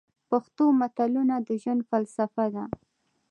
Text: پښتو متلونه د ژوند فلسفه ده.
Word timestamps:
پښتو 0.29 0.63
متلونه 0.79 1.35
د 1.47 1.49
ژوند 1.61 1.81
فلسفه 1.89 2.45
ده. 2.55 2.65